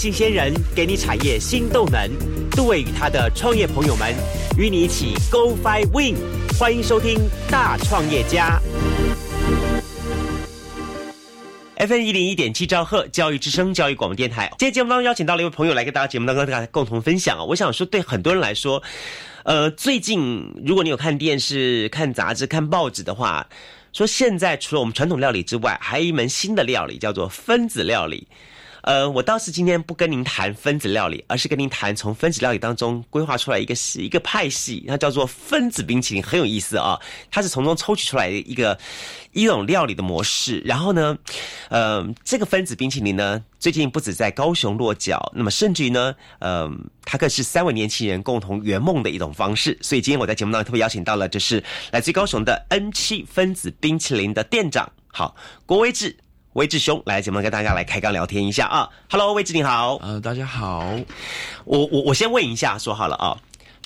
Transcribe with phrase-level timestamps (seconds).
[0.00, 2.10] 新鲜人给你产业新动能。
[2.52, 4.14] 杜伟与他的创业朋友们
[4.56, 6.16] 与你一起 Go Fly Win。
[6.58, 7.18] 欢迎收听
[7.50, 8.58] 《大创业家》。
[11.74, 14.48] F N 一零一点七兆赫教育之声教育广播电台。
[14.58, 17.44] 今天节目当中邀请到了一位朋友来跟大家节目当中大家共同分享啊。
[17.44, 18.82] 我想说，对很多人来说，
[19.44, 23.46] 呃，最近如果你有看电视、看杂志、看报纸的话，
[23.92, 28.26] 说现在除了我们传统料理之外，还有一门新的料理叫做分子料理。
[28.82, 36.98] 呃，我倒是今天不跟您谈分子料理，而是跟您谈从分子料理当中规划出来一个系一个派系，它叫做分子冰淇淋，很有意思啊。
[37.30, 38.78] 它是从中抽取出来一个
[39.32, 40.60] 一种料理的模式。
[40.64, 41.16] 然后呢，
[41.68, 46.70] 呃，这个分子冰淇淋呢，最近不止在高雄落脚，那么甚至于呢，呃，
[47.04, 49.76] 它更是三位年轻人共同圆梦的一种方式。
[49.82, 56.16] 所以今天我在节目当中特别邀请到了，就是来自高雄的 N 七分子冰淇淋的店长，好，郭威志。
[56.54, 60.98] 威志兄来节目跟大家来开刚聊天一下啊，Hello，威志你好，呃，大家好，
[61.64, 63.38] 我我我先问一下，说好了啊，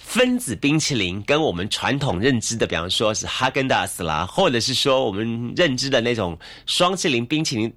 [0.02, 7.70] 分子冰淇淋跟我们传统认知的，比方说是哈根达斯啦，或者是说我们认知的那种双淇淋冰淇淋。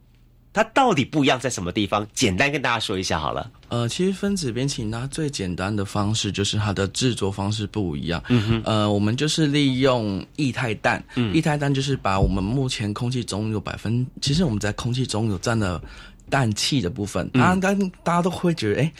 [0.58, 2.08] 它到底不一样在什么地方？
[2.16, 3.48] 简单跟大家说一下好了。
[3.70, 8.20] 呃，其实分子冰淇淋它最简单的方式就是它的制作方式不一样。
[8.30, 8.62] 嗯哼。
[8.66, 11.04] 呃，我们就是利用液态氮。
[11.14, 11.32] 嗯。
[11.36, 15.80] 液态氮就是把我们目前空气中有百分，其实我们在空气中有占了
[16.28, 17.30] 氮气的部分。
[17.30, 18.92] 当然，大家都会觉得，哎，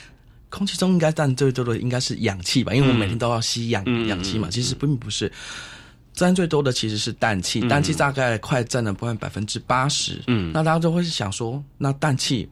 [0.50, 2.72] 空气中应该占最多的应该是氧气吧？
[2.72, 4.48] 因为我们每天都要吸氧氧气嘛。
[4.52, 5.32] 其实并不是。
[6.18, 10.20] 占最多的其实是氮气，氮气大概快占了不分百分之八十。
[10.26, 12.50] 嗯，那大家就会想说，那氮气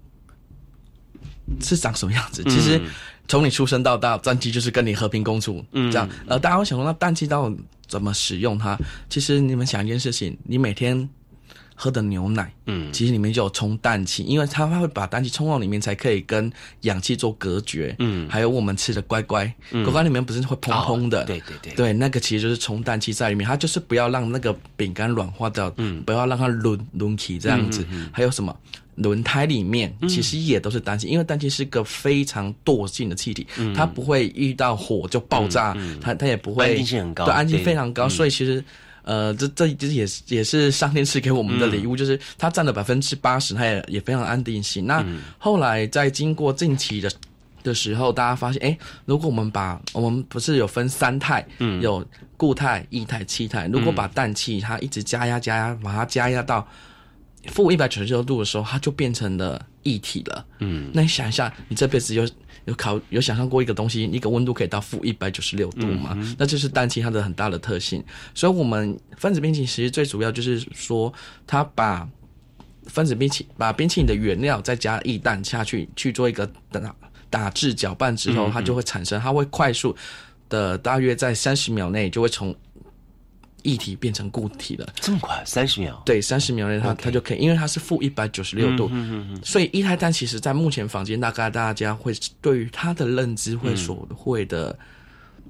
[1.61, 2.43] 是长什么样子？
[2.43, 2.79] 其实
[3.27, 5.65] 从你出生到大，氮气就是跟你和平共处。
[5.71, 8.77] 嗯，这样，呃，大家会想说，那氮气到底怎么使用它？
[9.09, 11.09] 其实你们想一件事情，你每天。
[11.75, 19.83] 喝的牛奶，嗯，其实里面就有充氮气，因为它会把氮气充到里面，才可以跟氧气做隔绝，嗯，还有我们吃的乖乖，嗯。
[19.83, 28.55] 乖乖里面不是会砰砰的，对对对，对，那个其实就是充氮气在里面，它就是不要让那个饼干软化掉，嗯，不要让它轮轮起这样子，还有什么？
[28.95, 38.63] 轮胎里面其实也都是氮气，因为氮气是个非常惰性的气体，它不会遇到火就爆炸，它它也不会安定性很高，对，安静非常高，所以其实。
[39.05, 44.87] 呃，这这其实也是也是上天赐给我们的礼物，就是它占了百分之八十，它也也非常安定性。
[44.87, 45.05] 那
[45.37, 47.11] 后来在经过近期的
[47.61, 52.03] 的时候，大家发现，哎，如果我们把我们不是有分三态，嗯，有
[52.35, 56.67] 固态、液态、气态，如果把氮气它一直加压加压，把它加压到
[57.47, 60.45] 负一百九十六度的时候，它就变成了液体了。
[60.59, 62.27] 嗯，那你想一下，你这辈子有。
[62.65, 66.17] 有考有想象过一个东西，一个温度可以到负一百九十六度嘛？
[66.37, 68.03] 那这是氮气它的很大的特性。
[68.33, 71.13] 所以，我们分子冰淇淋其实最主要就是说，
[71.47, 72.07] 它把
[72.87, 76.95] 分子冰淇把冰淇淋的原料再加液氮下去去做一个打
[77.29, 79.95] 打制搅拌之后，它就会产生，它会快速
[80.49, 82.55] 的，大约在三十秒内就会从。
[83.65, 85.43] 液体变成固体了，这么快？
[85.45, 86.01] 三十秒？
[86.05, 88.89] 对，三十秒内它它就可以，因为它是负一百九十六度，
[89.43, 94.77] 所以液态氮其实在目前房间大概大家会对于它的认知会所会的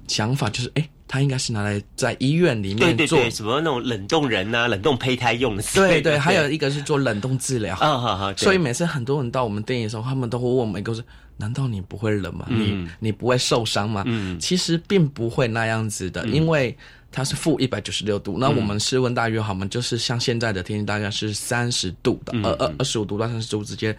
[0.08, 5.62] 想法就是，哎，它应该是拿来在医院里面做什么那种冷冻人啊、冷冻胚胎用的。
[5.74, 7.76] 对对，还有一个是做冷冻治疗。
[7.76, 8.34] 啊好好。
[8.36, 11.04] 所以每次很多人到我们店的时候，他们都会问我们一个是。
[11.38, 12.46] 难道你不会冷吗？
[12.48, 14.02] 你你不会受伤吗？
[14.06, 16.74] 嗯其实并不会那样子的，因为
[17.16, 18.36] 它是负一百九十六度。
[18.38, 23.96] 那我们室温大约好嘛，就是像现在的天气大概是三十度的，二二二十五度到三十度之间。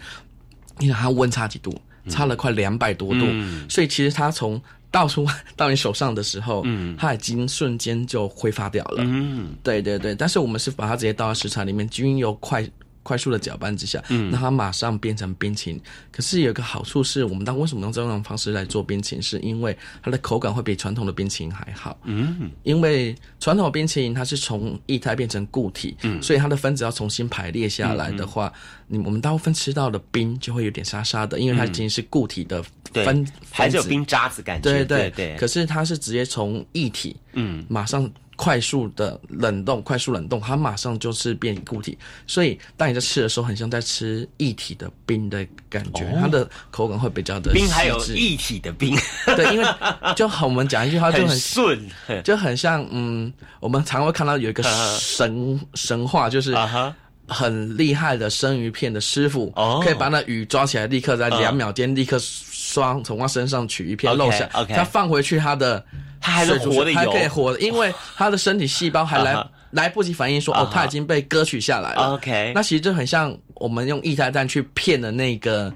[0.77, 1.75] 你看它温差几度？
[2.07, 3.25] 差了快两百多度。
[3.67, 4.61] 所以其实它从
[4.91, 5.25] 倒出
[5.57, 6.63] 到你手上的时候，
[6.95, 9.03] 它已经瞬间就挥发掉了。
[9.03, 10.13] 嗯，对对对。
[10.13, 12.69] 但是我们是把它直接倒到食材里面，均油快。
[13.07, 15.81] 快速的搅拌之下，嗯，那它马上变成冰淇淋。
[16.11, 19.21] 可是有一个好处是，我们当为什么用这种方式来做冰淇淋？
[19.21, 21.97] 是因为它的口感会比传统的冰淇淋还好。
[22.03, 28.51] 嗯，因为传统的冰淇淋它是从液态变成固体，嗯，所以它的分子要重新排列下来的话，
[28.87, 32.61] 你我们大部分吃到的冰就会有点沙沙的，因为它已经是固体的
[32.91, 34.69] 分，还是有冰渣子感觉。
[34.69, 35.37] 对对对。
[35.37, 38.11] 可是它是直接从液体，嗯，马上。
[38.37, 41.97] 快速的冷冻，快速冷冻，它马上就是变固体，
[42.27, 48.95] 所以当你在吃的时候，很像在吃液体的冰的感觉，它的口感会比较的冰，还有液体的冰，
[49.35, 49.65] 对，因为
[50.15, 51.89] 就我们讲一句话就很顺，
[52.23, 56.55] 就很像嗯，我们常会看到有一个神神话，就是
[57.27, 59.49] 很厉害的生鱼片的师傅，
[59.83, 65.83] 可以把那鱼抓起来，立刻在两秒间立刻双从他身上取一片肉下，他放回去他的。
[66.19, 72.13] 它还是活的，还可以活的，因为他的身体细胞还来来不及反应，说哦，他已经被割取下来了。
[72.13, 75.71] OK，那其实就很像我们用液态氮去骗的那个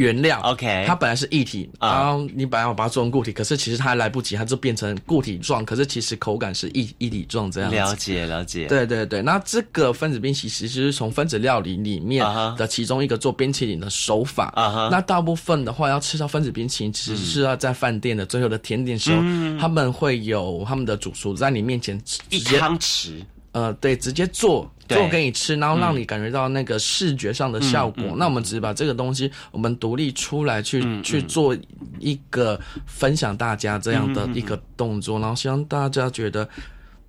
[0.00, 7.76] 原料，OK，它本来是液体，然后你本来要把它做成固体，可是其实它还来不及，它就变成固体状，可是其实口感是液液体状这样子。
[7.76, 8.66] 了解了解。
[8.66, 12.24] 对对对，那这个分子冰淇淋其实是从分子料理里面
[12.56, 14.50] 的其中一个做冰淇淋的手法。
[14.90, 19.20] 那大部分的话要吃到分子冰淇淋，其实是要在饭店的最后的甜点时候，
[19.60, 22.00] 他们会有他们的主厨在你面前
[22.30, 23.22] 一汤匙。
[23.52, 28.14] 呃，对，直接做做给你吃，然后让你感觉到那个视觉上的效果。
[28.16, 31.56] 那我们只是把这个东西，我们独立出来去去做
[31.98, 36.48] 一个分享大家这样的一个动作，然后希望大家觉得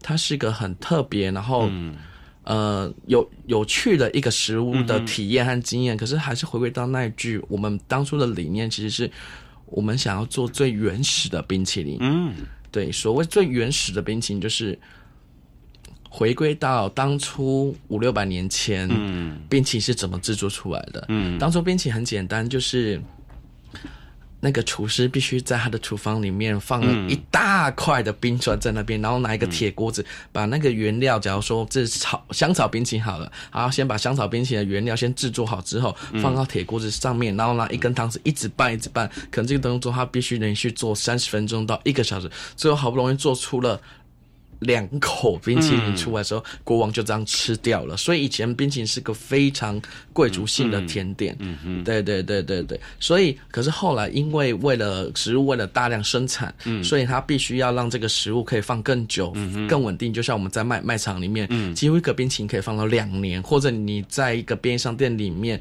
[0.01, 1.69] 它是一个很特别，然后
[2.43, 5.97] 呃有有趣的一个食物的体验和经验。
[5.97, 9.11] 可是还是回归到那一句，我们当初的理念其实是
[9.65, 11.97] 我们想要做最原始的冰淇淋。
[11.99, 12.33] 嗯，
[12.71, 14.77] 对，所谓最原始的冰淇淋就是。
[16.13, 21.05] 回归到当初五六百年前，嗯，冰淇淋是怎么制作出来的？
[21.07, 23.01] 嗯，当初冰淇淋很简单，就是
[24.41, 43.79] 那个厨师必须在他的厨房里面放了一大块的冰砖在那边，然后拿一个铁锅子，把那个原料，假如说这是草香草冰淇淋好了，然后先把香草冰淇淋的原料先制作好之后，放到铁锅子上面，然后拿一根汤匙一直拌一直拌，可能这个动作他必须连续做三十分钟到一个小时，最后好不容易做出了。
[44.61, 47.95] 两口冰淇淋出来的时候，国王就这样吃掉了。
[47.97, 49.79] 所以以前冰淇淋是个非常
[50.13, 51.35] 贵族性的甜点。
[51.39, 52.79] 嗯嗯，对对对对对。
[52.99, 60.13] 所以，可是后来因为为了食物为了大量生产，嗯，所以它必须要让这个食物可以放更久、嗯更稳定。
[60.13, 65.59] 就像我们在卖卖场里面，嗯，几乎一个冰淇淋可以放到两年，或者你在一个便利商店里面。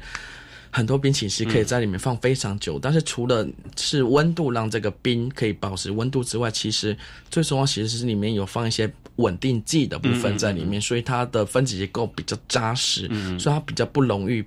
[0.71, 3.47] 很多冰淇淋是可以在里面放非常久，但是除了
[3.77, 6.97] 是温度让这个冰可以保持温度之外，其实
[7.29, 13.07] 最重要其实是里面有放一些稳定剂的部分在里面，所以它的分子结构比较扎实，
[13.37, 14.43] 所以它比较不容易。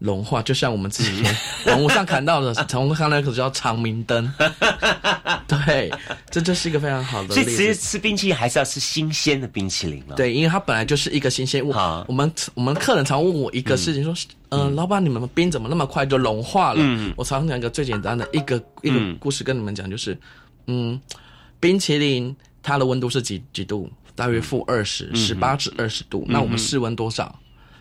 [0.00, 1.36] 融化，就像我们之前
[1.68, 4.32] 网络上看到的，从看那个叫长明灯，
[5.46, 5.92] 对，
[6.30, 7.34] 这就是一个非常好的。
[7.34, 10.16] 所以其实吃冰淇淋还是要吃新鲜的冰淇淋了。
[10.16, 11.70] 对，因为它本来就是一个新鲜物。
[12.08, 14.14] 我们我们客人常问我一个事情，说，
[14.48, 16.80] 嗯，老板，你们冰怎么那么快就融化了？
[16.82, 20.18] 嗯，我常讲一个最简单的一个一个故事跟你们讲，就是，
[20.66, 21.00] 嗯，
[21.60, 23.90] 冰淇淋它的温度是几几度？
[24.16, 26.26] 大约负二十，十八至二十度。
[26.28, 27.34] 那我们室温多少？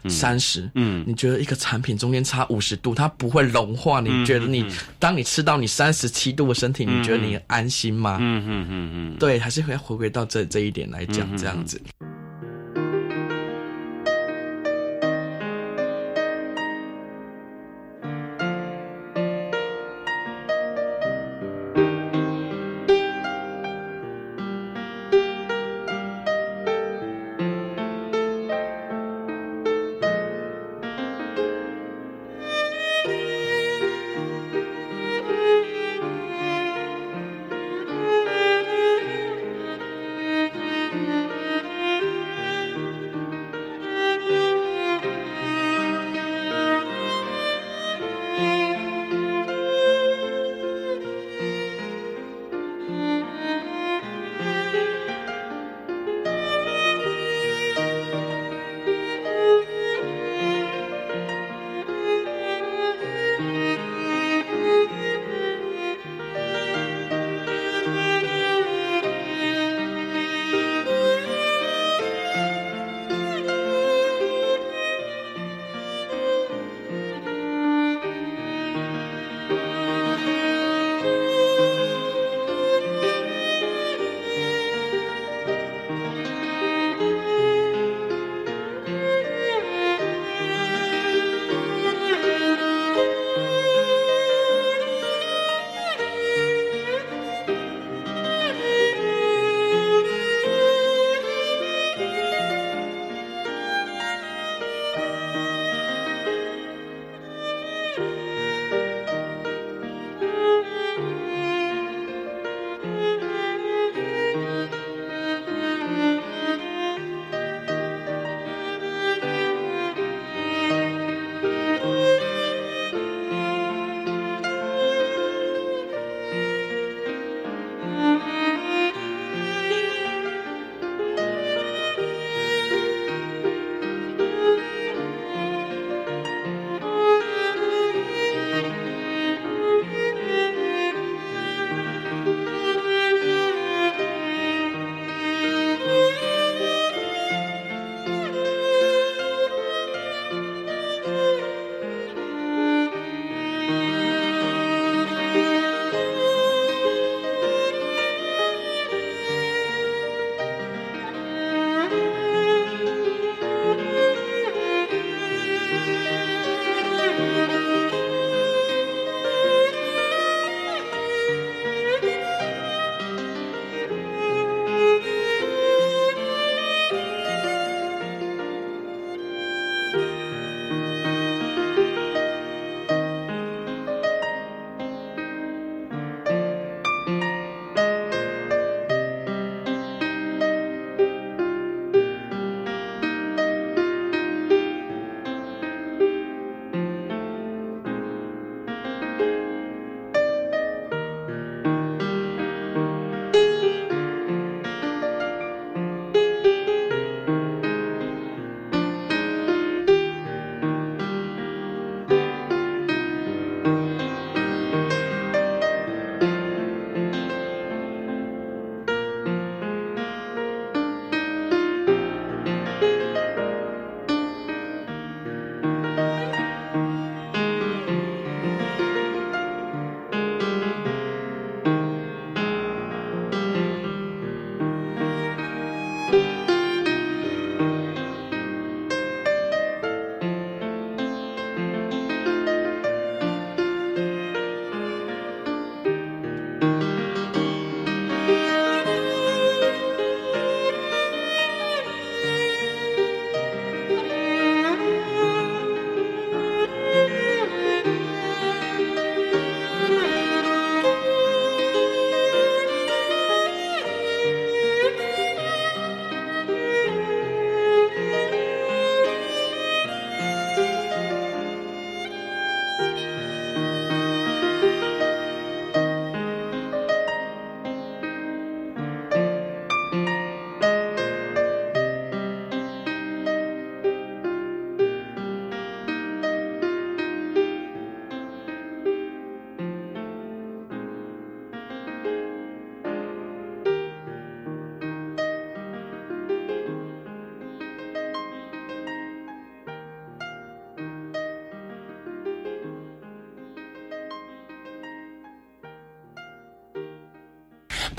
[0.07, 3.99] 三十，嗯，你觉得一个产品中间差五十度，它不会融化？
[3.99, 4.65] 你觉得你
[4.99, 8.17] 当你吃到你三十七度的身体，你觉得你安心吗？
[8.21, 11.81] 嗯嗯嗯嗯，对，还是会回归到这这一点来讲，这样子。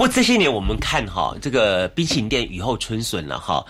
[0.01, 3.63] 不过这些年我们看哈，这个冰淇淋店雨后春笋了哈。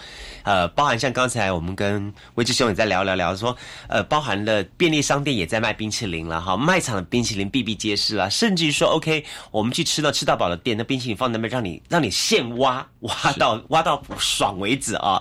[0.45, 3.57] 呃，包含像刚才我们跟魏志兄也在聊聊聊，说
[3.89, 15.21] 呃，包含了便利商店也在卖冰淇淋了哈，卖场的冰淇淋比比皆是啦，甚至于说 OK，我们去吃到吃到饱的店，那冰淇淋放那边让你让你现挖挖到挖到爽为止啊。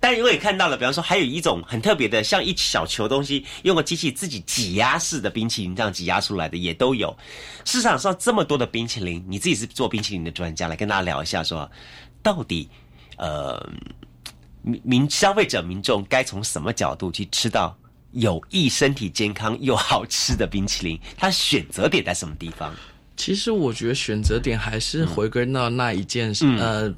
[0.00, 7.16] 但我也看到了，比方说还有一种很特别的，像一小球东西，用个机器自己挤压式的冰淇淋这样挤压出来的也都有。
[7.64, 11.70] 市场上这么多的冰淇淋，你自己是做冰淇淋的专家，来跟大家聊一下，说
[12.22, 12.68] 到底
[13.16, 13.64] 呃。
[14.60, 17.74] 民民消费者民众该从什么角度去吃到
[18.10, 21.00] 有益身体健康又好吃的冰淇淋？
[21.16, 22.74] 它选择点在什么地方？
[23.16, 26.92] 其实我觉得选择点还是回归到那一件事，呃，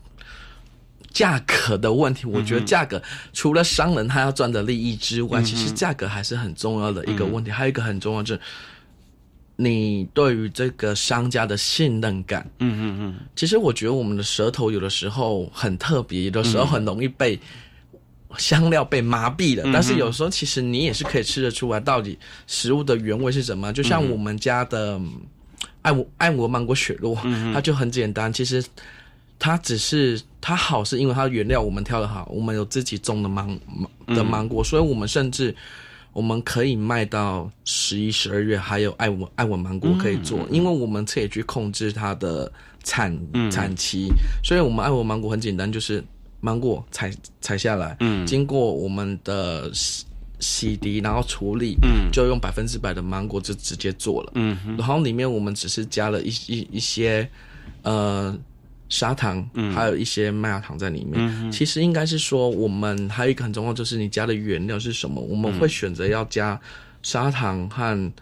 [1.10, 2.26] 价格的问题。
[2.26, 3.02] 我觉得价格
[3.32, 7.50] 除了商人他要赚的利益之外，其实价格还是很重要的一个问题。
[7.50, 8.40] 还有一个很重要就是。
[9.62, 17.38] 你对于这个商家的信任感，嗯嗯嗯，其实我觉得我们的舌头有的时候很特别，有的时候很容易被
[18.38, 19.70] 香料被麻痹了。
[19.70, 23.70] 但是有时候其实你也是可以吃得出来，到底食物的原味是什么。
[23.70, 24.98] 就像我们家的
[25.82, 27.14] 爱我爱我芒果雪落，
[27.52, 28.32] 它就很简单。
[28.32, 28.64] 其实
[29.40, 33.58] 它只是它好，是因为它的原料我们挑的好，我们有自己种的芒
[34.06, 35.52] 的芒果，所以我们甚至。
[36.12, 42.50] 我们可以卖到十一、十二月，还有爱文爱文芒果可以做，因为我们可以去控制它的
[42.82, 43.16] 产
[43.48, 44.08] 产期，
[44.42, 46.02] 所以我们爱文芒果很简单，就是
[46.40, 50.04] 芒果采采下来，经过我们的洗
[50.40, 51.76] 洗涤，然后处理，
[52.12, 54.32] 就用百分之百的芒果就直接做了，
[54.76, 57.30] 然后里面我们只是加了一一一些
[57.82, 58.36] 呃。
[58.90, 61.50] 砂糖，嗯还有一些麦芽糖在里面。
[61.52, 65.20] 其实应该是说，我们还有一个很重要，就是你加的原料是什么。
[65.22, 66.60] 我们会选择要加
[67.02, 68.12] 砂糖和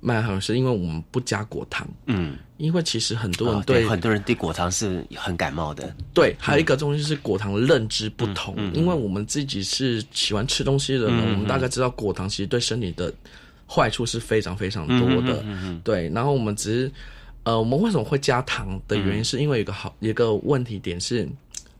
[0.00, 1.86] 麦芽糖，是因为我们不加果糖。
[2.06, 5.94] 嗯，因为其实很多人对很多人对果糖是很感冒的。
[6.12, 8.56] 对，还有一个东西是果糖的认知不同。
[8.74, 13.14] 因为我们自己是喜欢吃东西的人，我们大概知道果糖其实对身体的
[13.64, 15.40] 坏处是非常非常多的。
[15.44, 16.92] 嗯对，然后我们只是。
[17.46, 21.28] 呃，我们为什么会加糖的原因，是因为有个好一个问题点是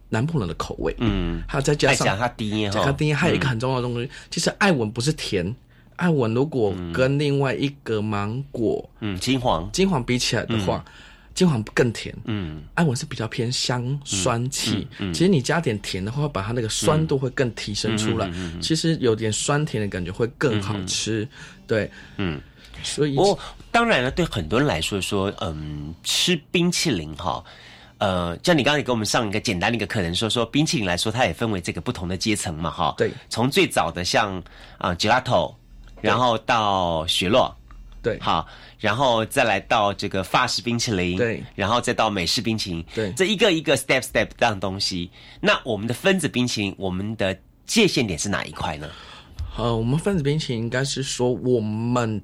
[0.09, 5.53] 南普人的口味，嗯，还有再加上它低，它低，还有一个很重要的东西，其实艾文不是甜，
[5.97, 10.85] 艾文如果跟另外一个芒果，嗯，金黄，金黄比起来的话，
[11.37, 18.29] 金黄更甜，嗯，安文是比较偏香酸气，嗯其实你加点甜的话，把它那个酸度会更提升出来，
[18.61, 21.29] 其实有点酸甜的感觉会更好吃，
[21.69, 22.41] 对，嗯。
[22.83, 23.37] 所以，我
[23.73, 27.43] 当然了，对很多人来说，说嗯，吃冰淇淋哈，
[27.99, 34.41] 呃，像你刚才给我们上一个简单的一个课程，说说冰淇淋来说，它也分为这个不同的阶层嘛，哈，对，从最早的像
[34.77, 35.55] 啊 gelato，
[36.03, 37.53] 然后到雪落，
[38.03, 38.47] 对，好，
[38.79, 48.89] 然后再来到这个法式冰淇淋，对，然后再到美式冰淇淋，对，这一个一个 step step 这样东西，那我们的分子冰淇淋，我们的界限点是哪一块呢？
[49.57, 52.23] 呃，我们分子冰淇淋应该是说我们。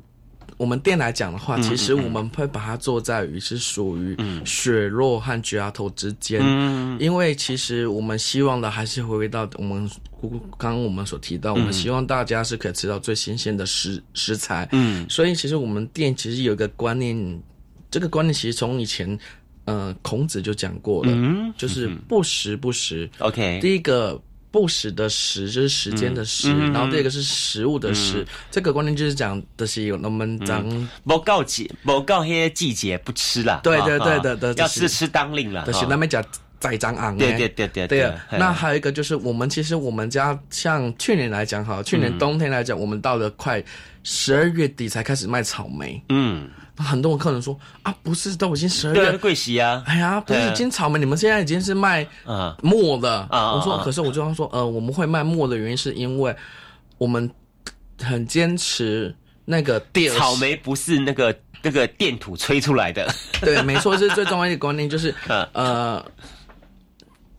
[0.59, 6.97] 我们店来讲的话，其实我们会把它做在于是属于雪落和焗牙头之间，嗯。
[7.01, 9.91] 因为其实我们希望的还是回归到我们
[10.59, 14.69] 刚刚我们所提到，我们希望大家是可以吃到最新鲜的食食材。
[14.73, 17.43] 嗯，所以其实我们店其实有一个观念，
[17.91, 19.19] 这个观念其实从以前
[19.65, 21.13] 呃孔子就讲过了，
[21.57, 23.11] 就是不时不食。
[23.19, 24.21] OK，第一个。
[24.53, 30.69] 不时的食就是时间的时，然后第二个是食物的食，这个观念就是讲的是有那么脏，
[31.05, 36.23] 不告季，不告些季节不吃了，对对对的的，要吃吃当令了，就是那边讲
[36.63, 38.13] 栽赃昂，对对对对对。
[38.39, 43.61] 那还有一个就是我们其实我们家像去年来讲哈，去年冬天来讲，我们到了快
[44.05, 46.49] 十二月底才开始卖草莓，嗯。
[46.75, 49.83] 很多客人说啊，不是都已经十二月贵席啊？
[49.87, 53.53] 哎呀，不是已经草莓，你们现在已经是卖啊末的啊。
[53.53, 56.35] 我说，可是我就说，呃，我们会卖末的原因是因为
[56.97, 57.31] 我们
[58.01, 59.15] 很坚持
[59.45, 63.07] 那个电草莓不是那个那个电土吹出来的。
[63.43, 65.15] 对，没错，是最重要一个观念，就是
[65.53, 66.03] 呃。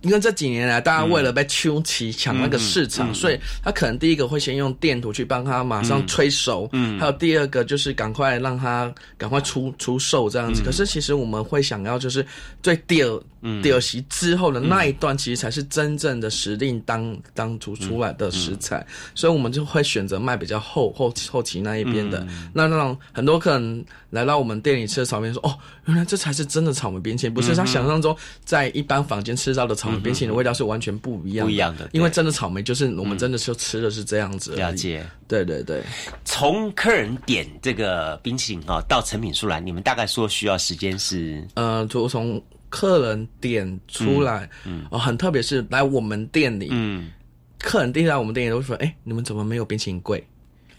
[0.04, 10.62] 因为这几年来，大家为了被秋奇抢那个市场，所以他可能第一个会先用电图去帮他马上催熟，嗯，还有第二个就是赶快让他赶快出出售这样子。
[10.64, 12.26] 可是其实我们会想要就是
[12.62, 13.24] 最第二。
[13.62, 22.26] 第二席之后的那一段，其实才是真正的时令当当初出来的食材，所以我们就会选择卖比较后后后期那一边的。
[22.54, 34.56] 那那种很多客人来到我们店里吃的草莓，说：“哦，原来这才是真的草莓冰淇淋，不是他想象中在一般房间吃到的草莓冰淇淋的味道是完全不一样。”不一样的，因为真的草莓就是我们真的是吃的是这样子。
[34.56, 35.84] 了解，对对对。
[36.24, 41.46] 从客人点这个冰淇淋啊到成品出来，你们大概说需要时间是？
[41.56, 42.42] 呃，就从。
[42.74, 47.12] 客人点出来，嗯，哦，很特别是来我们店里，嗯，
[47.60, 50.26] 客人第一来我们店里都说，哎，你们怎么没有冰淇淋柜？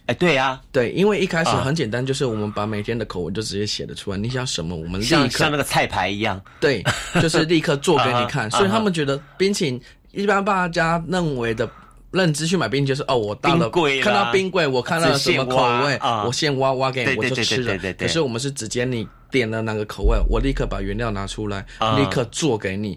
[0.06, 6.82] 哎，对呀，对，因为一开始很简单，就是我们把每天的口味就直接写的出来，你想什么，我们立刻像那个菜牌一样，对，
[7.22, 9.80] 就是立刻做给你看， 所以他们觉得冰淇淋
[10.10, 11.70] 一般大家认为的。
[12.14, 13.68] 认知去买冰就是哦，我到了
[14.00, 17.76] 看到冰柜，我看到什么口味，我现挖挖给你，我就吃了。
[17.98, 21.66] 可是我们是直接你点了哪个口味，我立刻把原料拿出来，
[21.98, 22.96] 立刻做给你，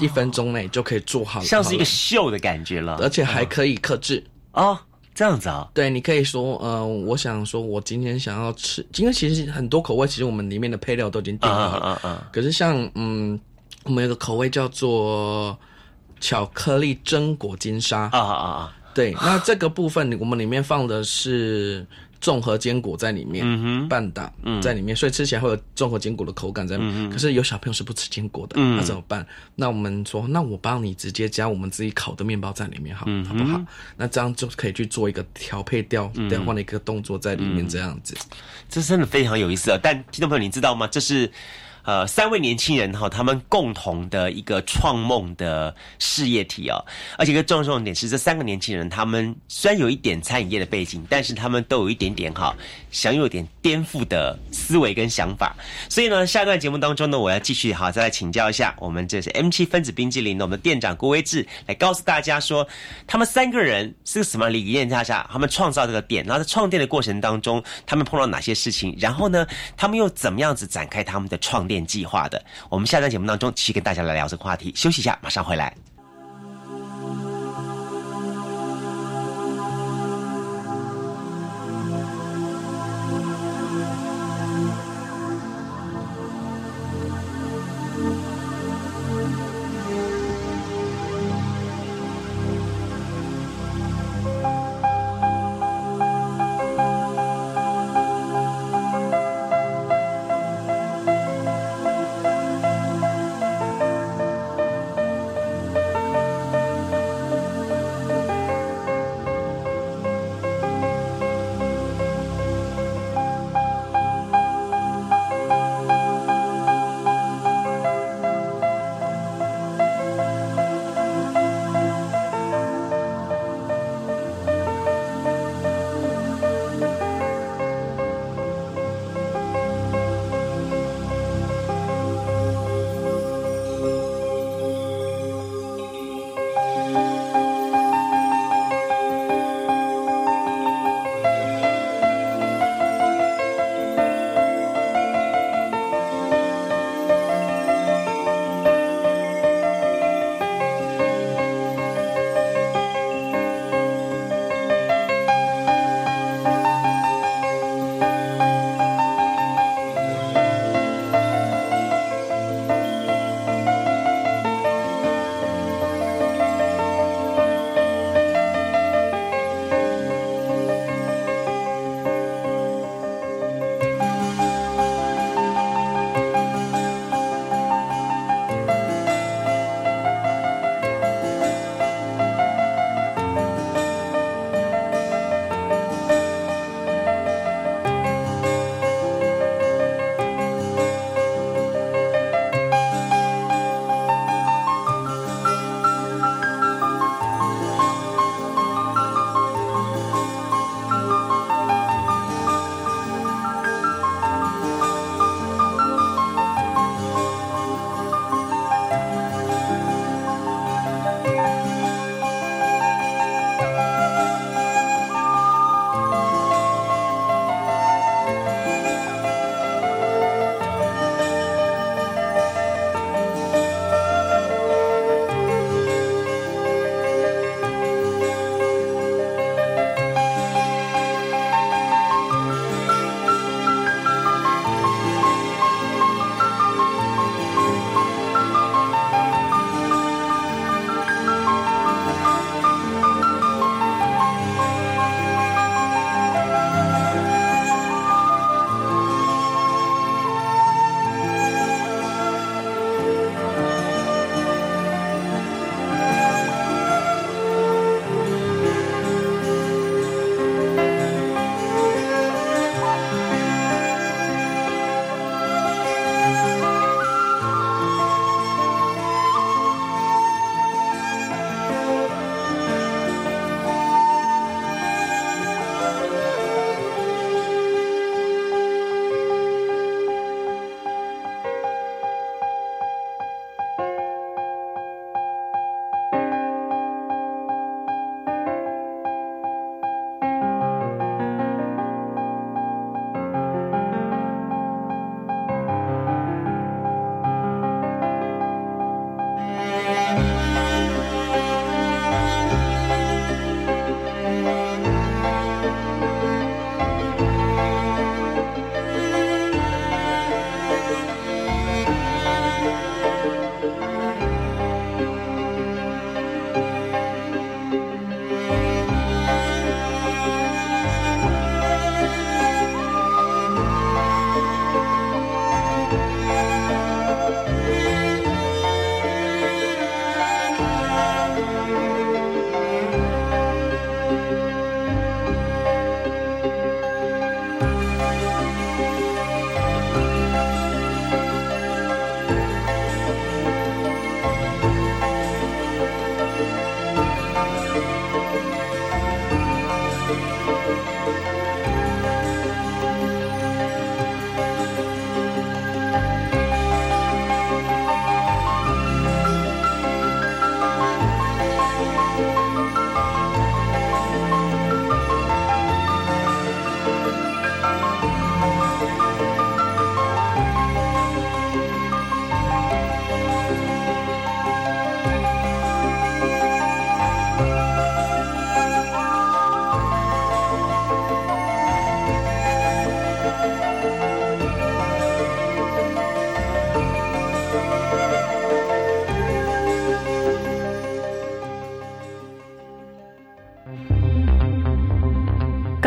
[0.00, 4.78] 一分钟内就可以做好，像是一个秀的感觉了，而且还可以克制哦，
[5.14, 5.66] 这样子啊？
[5.72, 12.18] 对，你可以说，嗯，我想说，我今天想要吃，因为其实很多口味，其实我们里面的配料都已经定好了，嗯嗯。
[12.30, 13.40] 可是像嗯，
[13.84, 15.58] 我们有个口味叫做。
[16.20, 18.76] 巧克力榛果金沙啊啊啊！
[18.94, 21.86] 对，那这个部分我们里面放的是
[22.20, 27.08] 综合坚果在里面，嗯哼，半打在里面，所以吃起来会有综合坚果的口感在里面。
[27.08, 29.24] 可是有小朋友是不吃坚果的，那怎么办？
[29.54, 33.60] 那我们说，那我帮你直接加我们自己烤的面包在里面，好，好不好？
[33.96, 38.16] 那这样就可以去做一个调配调调换的一个动作在里面，这样子，
[38.68, 39.78] 这真的非常有意思啊！
[39.80, 40.88] 但听众朋友，你知道吗？
[40.88, 41.30] 这是。
[41.88, 46.76] 呃，三位年轻人哈，他们共同的一个创梦的事业体哦，
[47.16, 52.54] 而且一个重要重点是，这三个年轻人他们虽然有一点餐饮业的背景，但是他们都有一点点哈，
[52.90, 55.56] 想有点颠覆的思维跟想法。
[55.88, 62.68] 所以呢，下一段节目当中呢，我要继续哈，再来请教一下我们这是 M 七分子冰激凌的我们的店长郭威志，来告诉大家说，
[63.06, 69.46] 他们三个人是个什么理念下下，他们创造这个店，然后在创店的过程当中，他们碰到哪些事情，然后呢，
[69.76, 71.78] 他们又怎么样子展开他们的创店。
[71.88, 74.70] 计划的，我们下段节目当中继续跟大家来聊这个话题。
[74.76, 75.87] 休息一下，马上回来。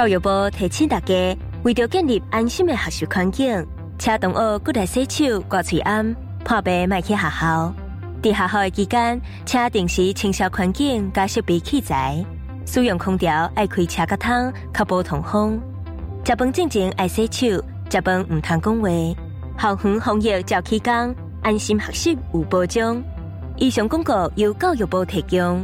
[0.01, 3.63] 教育部提醒大家，为着建立安心的学习环境，
[3.99, 7.71] 请同学过来洗手、刮嘴安，破病卖去学校。
[8.23, 12.25] 在学校的期间，请定时清扫环境、加设备器材。
[12.65, 15.61] 使用空调爱开车甲窗，确保通风。
[16.25, 18.89] 食饭之前爱洗手，食饭唔通讲话。
[19.59, 22.99] 校园防疫照起工，安心学习有保障。
[23.57, 25.63] 以上广告由教育部提供。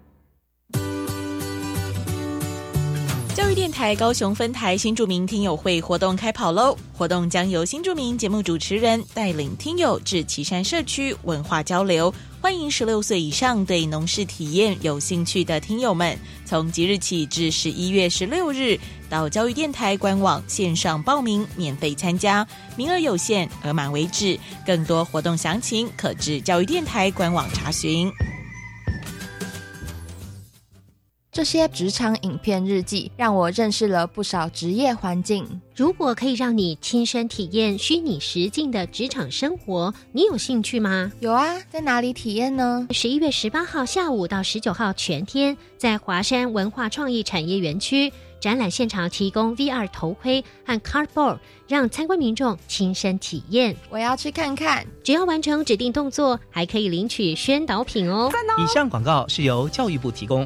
[3.33, 6.77] 教育电台高雄分台新著名听友会活动开跑喽！
[6.91, 18.77] 活动将由新著名节目主持人带领听友至岐山社区文化交流，欢迎十六岁以上对农事体验有兴趣的听友们，从即日起至十一月十六日，
[19.09, 24.37] 到教育电台官网线上报名，免费参加，名额有限，额满为止。
[24.65, 28.11] 更多活动详情可至教育电台官网查询。
[31.31, 35.61] 这些职场影片日记让我认识了不少职业环境。
[35.73, 41.09] 如果可以让你亲身体验虚拟实境的职场生活，你有兴趣吗？
[41.21, 42.85] 有啊，在哪里体验呢？
[42.91, 53.73] 十一月十八号下午到十九号全天，在华山文化创意产业园区展览现场提供 VR 头盔和 Cardboard，让参观民众亲身体验。
[53.89, 54.85] 我要去看看。
[55.01, 58.29] 只要完成指定动作，还可以领取宣导品哦。
[58.61, 60.45] 以上广告是由教育部提供。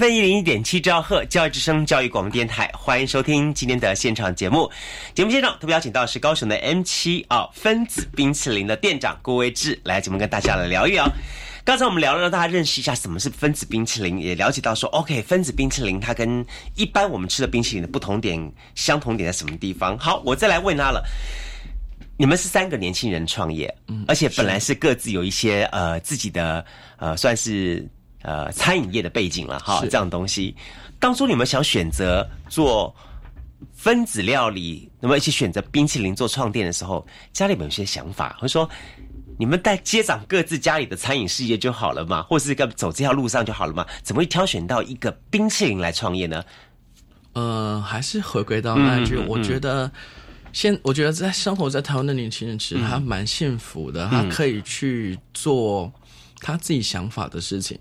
[0.00, 4.70] FM 一零一点七兆赫教育之声教育广播电台，欢迎收听今天的现场节目。
[5.14, 11.06] 节目现场特别邀请到是高雄的 M 七啊分子冰淇淋的店长郭威志来节目跟大家来聊一聊。
[11.66, 16.42] 刚才我们聊了，让大家认识一下什么是分子冰淇淋，也了解到说，OK，分子冰淇淋它跟
[16.76, 19.98] 一般我们吃的冰淇淋的不同点、相同点在什么地方？
[19.98, 21.06] 好，我再来问他了。
[22.16, 26.64] 你们是三个年轻人创业，嗯，而且本来是各自有一些呃自己的
[26.96, 27.86] 呃算是
[28.22, 30.54] 呃餐饮业的背景了哈，这样东西。
[30.98, 32.94] 当初你们想选择做
[33.72, 38.68] 分子料理，那么一起选择冰淇淋做创店的时候，家里面有些想法，会说
[39.38, 43.86] 你们带接掌各自家里的餐饮事业就好了嘛，或是个走这条路上就好了嘛？
[44.02, 46.44] 怎么会挑选到一个冰淇淋来创业呢？
[47.32, 49.90] 呃，还是回归到那句，我觉得。
[50.52, 55.88] 现我觉得在生活在台湾的年轻人其实还蛮幸福的，他可以去做
[56.40, 57.78] 他自己想法的事情。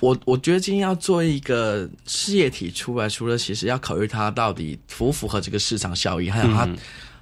[0.00, 6.68] 我我觉得今天要做一个事业体出来，除了其实要考虑它到底符不符合这个市场效益，还有他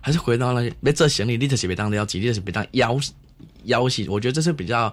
[0.00, 2.98] 还是回到了别这行李，立特是别当的要急，立特是别当要
[3.64, 4.08] 要挟。
[4.08, 4.92] 我觉得这是比较。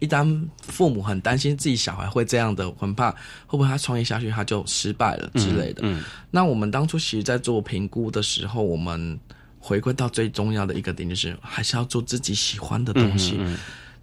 [0.00, 3.10] 一旦父母很担心自己小孩会这样的，很怕
[3.46, 5.80] 会不会他创业下去他就失败了之类的。
[5.84, 9.18] 嗯，那我们当初其实，在做评估的时候，我们
[9.58, 13.40] 回归到最重要的一个点，就是还是要做自己喜欢的东西。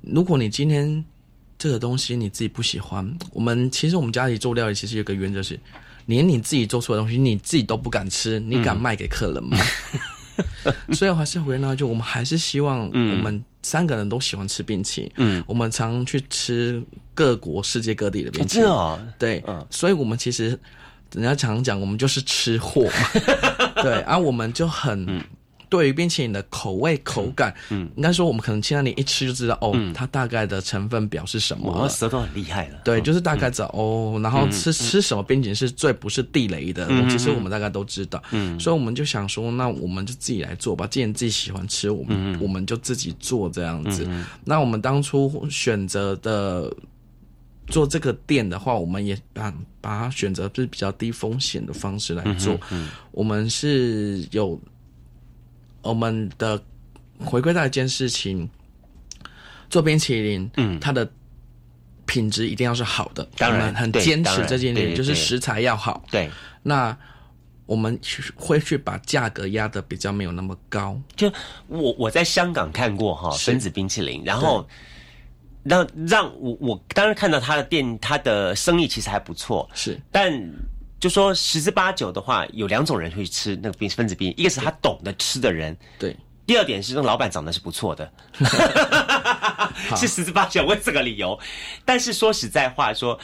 [0.02, 1.04] 如果你今天
[1.58, 5.60] 这个东西你自己不喜欢，我们其实我们家里做料理，其实有个原则是，
[6.08, 9.58] 连你自己做出的东西你自己都不敢吃，你敢卖给客人吗？
[10.94, 15.12] 所以还是回到，就我们还是希望我们三个人都喜欢吃冰淇淋。
[15.18, 16.82] 嗯，我们常去吃
[17.14, 18.68] 各国世界各地的冰淇淋。
[19.20, 20.58] 对，所以我们其实
[21.14, 22.94] 人家常讲，我们就是吃货嘛。
[23.84, 25.24] 对，而我们就很。
[25.72, 31.72] 对于冰淇淋的口味口感，嗯，应该说我们可能现在你一吃就知道哦，它大概的成分表是什么。
[31.72, 32.82] 我舌头很厉害了。
[32.84, 38.22] 对，就是大概知道哦，然后吃吃什么冰淇淋是最不是地雷的，其实我们大概都知道。
[38.32, 40.86] 嗯，所以我们就想说，那我们就自己来做吧。
[40.88, 44.06] 既然自己喜欢吃，我们我们就自己做这样子。
[44.44, 46.70] 那我们当初选择的
[47.68, 52.60] 做这个店的话，我们也把把它选择是比较低风险的方式来做。
[53.12, 54.60] 我们是有。
[55.82, 56.62] 我们的
[57.20, 58.50] 回归到一件事情，
[59.70, 61.10] 做冰淇淋，嗯，它的
[62.06, 66.04] 品质一定要是好的，当然很坚持这件事情，就是食材要好。
[66.12, 66.30] 对，
[66.64, 66.96] 那
[67.66, 68.00] 我们
[68.36, 71.00] 会去把价格压的比较没有那么高。
[71.16, 71.32] 就
[71.68, 74.68] 我我在香港看过哈分子冰淇淋，然后
[75.64, 80.32] 让让我我当然看到他的店，他的生意其实还不错，是，但。
[81.02, 88.14] 就说十之八九的话，有两种人会吃那个冰分子冰，一个是他懂得吃的人，对；第二点是那老板长得是不错的，
[89.98, 91.38] 是十之八九为这个理由。
[91.84, 93.20] 但是说实在话，说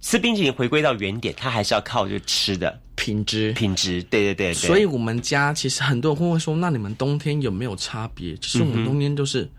[0.00, 4.54] 吃冰淇淋回归到原点，它还是要靠就吃的品质，品质，对对对。
[4.54, 8.36] 所以我们家其实很多人会问说，那你们冬天有没有差别？
[8.36, 9.50] 其实我们冬天都是。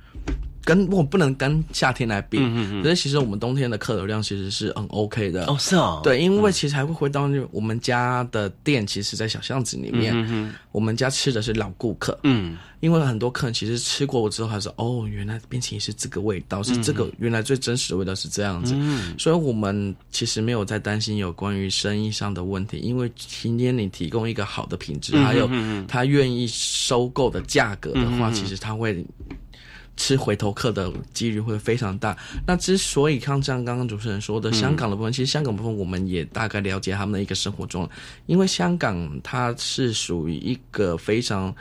[0.63, 2.37] 跟我不能跟夏天来比，
[2.83, 5.45] 可是其实我们冬天的客流量其实是很 OK 的。
[5.45, 18.75] 哦，是哦，对，因为其实还会回到我们家的店，其实，在小巷子里面，我们家吃的是老顾客，嗯，因为很多客人其实吃过之后，他说哦，原来冰淇淋是这个味道，是这个原来最真实的味道是这样子，
[19.17, 25.49] 所以我们其实没有在担心有关于生意上的问题，因为今天你提供一个好的品质，还有
[25.87, 29.03] 他愿意收购的价格的话，其实他会。
[29.99, 32.17] 吃回头客的几率会非常大。
[32.47, 37.87] 那之所以像像刚刚主持人说的，香港的部分，其实香港部分我们也大概了解他们的一个生活中，
[38.25, 41.53] 因为香港它是属于一个非常。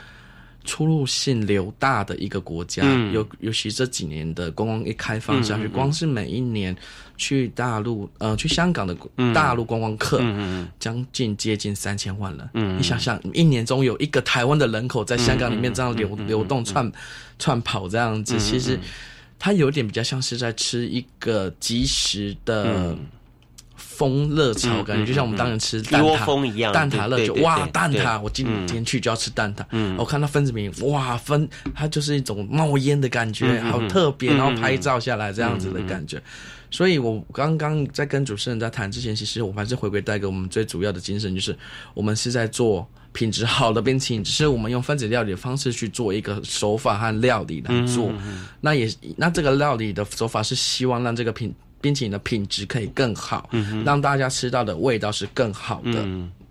[0.65, 6.75] 出入性流大的一个国家，尤尤其这几年的观光一开放下去，光是每一年
[7.17, 8.95] 去大陆呃去香港的
[9.33, 10.21] 大陆观光客，
[10.79, 12.77] 将近接近三千万人。
[12.77, 16.91] 你想想，一年中有一个台湾的人口在香港里面这样流流动窜
[17.39, 18.79] 窜跑这样子，其实
[19.39, 22.95] 它有点比较像是在吃一个即时的。
[23.99, 29.65] 风热潮感觉就像我们当年吃蛋挞一样，蛋挞热就哇蛋挞，我今天去就要吃蛋挞。
[29.71, 36.17] 嗯，我看到分子饼哇分，它就是一种冒烟的感觉，好特别，然后拍照下来这样子的感觉。
[36.71, 41.53] 所以我刚刚在跟主持人在谈之前，其实我还是回归带给我们最主要的精神，就是
[41.93, 48.13] 我们是在做品质好的冰淇淋，只是我们用分子料理的方式去做一个手法和料理来做。
[48.61, 51.53] 那也那这个料理的手法是希望让这个品。
[51.81, 53.49] 冰淇淋的品质可以更好，
[53.85, 56.05] 让大家吃到的味道是更好的，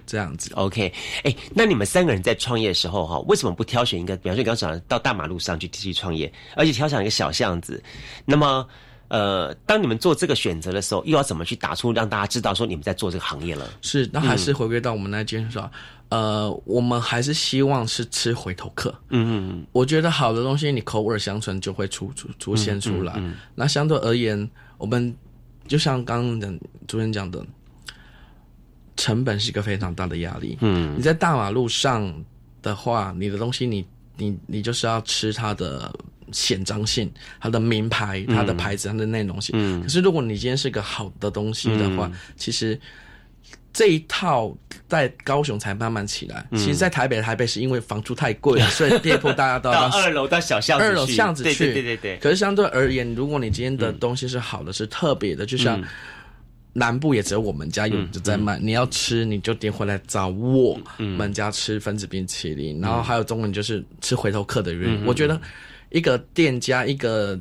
[0.07, 0.51] 这样子。
[0.55, 0.93] OK，
[1.25, 4.17] 哎，那你们三个人在创业的时候哈，为什么不挑选一个？
[4.17, 7.83] 比方说，你刚讲到大马路上去继续创业，而且挑选一个小巷子，
[8.25, 8.67] 那么
[9.09, 13.71] 呃，当你们做这个选择的时候，又要怎么去打出让大家知道说你们在做这个行业了？
[13.81, 15.59] 是，那还是回归到我们那件事
[16.11, 18.91] 呃，我们还是希望是吃回头客。
[19.11, 19.67] 嗯嗯嗯。
[19.73, 23.15] 我觉得好的东西，你口耳相传就会出出出现出来。
[23.55, 24.49] 那相对而言，
[24.79, 25.15] 我们
[25.67, 27.45] 就像刚刚的主任讲的，
[28.97, 30.57] 成本是一个非常大的压力。
[30.63, 30.97] 嗯。
[30.97, 32.25] 你在大马路上
[32.63, 35.95] 的话，你的东西，你你你就是要吃它的
[36.33, 39.55] 显彰性、它的名牌、它的牌子、它的内容性。
[39.59, 39.83] 嗯。
[39.83, 42.81] 可是如果你今天是一个好的东西的话，其实。
[43.79, 44.53] 这一套
[44.89, 51.67] 在高雄才慢慢起来，其实，在台北台北是因为房租太贵了， 所以店铺大家都要到二楼到小巷二楼巷子去。
[51.67, 52.19] 对对对对。
[52.19, 55.81] 可是相对而言，如果你今天的东西是好的，是特别的，就像
[56.73, 58.59] 南部也只有我们家有在卖。
[58.59, 62.81] 你要吃，你就点回来找我们家吃分子冰淇淋。
[62.81, 65.07] 然后还有中文就是吃回头客的原因。
[65.07, 65.41] 我觉得
[65.91, 67.39] 一个店家一个。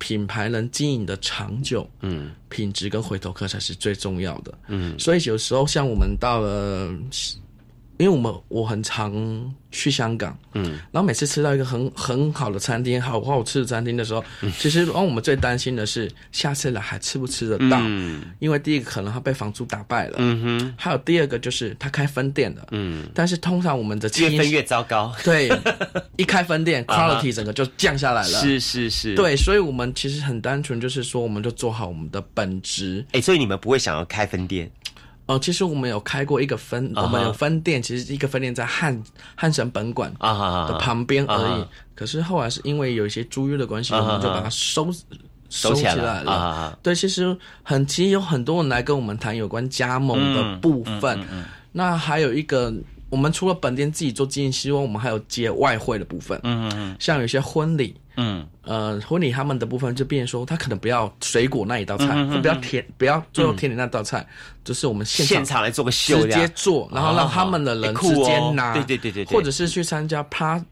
[0.00, 6.92] 品牌能经营的长久，嗯，品质跟回头客才是最重要的，嗯，所以有时候像我们到了。
[8.00, 9.12] 因为我们我很常
[9.70, 14.24] 去香港，嗯，然后每次吃到一个很很好的餐厅，好好吃的餐厅的时候，
[14.58, 25.50] 其实让我们最担心的是下次来还吃不吃得到，嗯，因为第一个可能他被房租打败了，嗯哼，还有第二个就是他开分店了，嗯，但是通常我们的越分越糟糕，对，
[26.16, 34.70] 一开分店 quality 整个就降下来了，是是是，对，所以我们其实很单纯，就是说我们就做好我们的本职，哎，所以你们不会想要开分店。
[35.30, 39.00] 哦，其实我们有开过一个分，我们有分店，其实一个分店在汉
[39.36, 41.64] 汉神本馆的旁边而已。
[41.94, 44.90] 可是后来是因为有一些租约的关系，我们就把它收
[45.48, 46.76] 收起来了。
[46.82, 51.20] 对，其实很，其实有很多人来跟我们谈有关加盟的部分。
[51.70, 52.74] 那还有一个，
[53.08, 56.40] 我们除了本店自己做经营，希望我们还有接外汇的部分。
[56.42, 57.94] 嗯嗯嗯，像有些婚礼。
[58.20, 62.06] 嗯，呃，婚礼他们的部分就变说，他可能不要水果那一道菜，
[62.42, 64.26] 不要甜，不要最后甜点那道菜，
[64.62, 70.64] 就是我们现现场来做个秀，直接做，然后让他们的人直接拿，对对对对，或者是去参加 party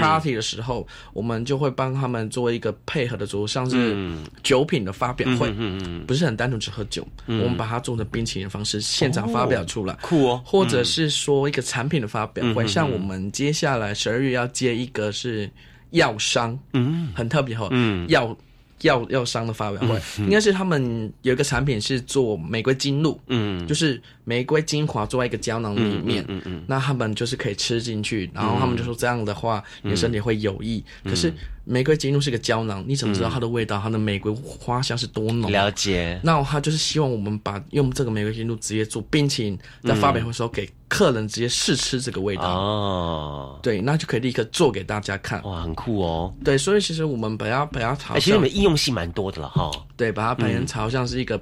[0.00, 3.94] party 的时候，我们就会帮他们做一个配合的桌，像是
[4.42, 15.50] 酒品的发表会，嗯嗯，不是很单纯只喝酒，我们把它做成冰淇淋方式现场发表出来，酷哦，或者是说一个产品的发表会，像我们接下来十二月要接一个是。
[15.96, 18.36] 药商，嗯，很特别哈，嗯，药
[18.82, 31.32] 药药商的发表会，应该是他们有一个产品是做玫瑰金露，嗯，就是玫瑰精华做在一个胶囊里面，嗯嗯，那他们就是可以吃进去，然后他们就说这样的话，你的身体会有益，可是。
[31.68, 33.80] 玫瑰精露是个胶囊，你怎么知道它的味道？
[33.82, 35.50] 它的玫瑰花香是多浓？
[35.50, 36.16] 了解。
[36.22, 42.44] 那他就是希望我们把用这个玫瑰精露直接做冰淇淋，在发表会时候给客人直接试吃这个味道。
[42.44, 45.42] 哦，对，那就可以立刻做给大家看。
[45.42, 46.32] 哇，很酷哦。
[46.44, 49.68] 对，所以其实我们把它把它炒，其实我们应用性蛮多的了哈。
[49.96, 51.36] 对，把它扮演朝像是一个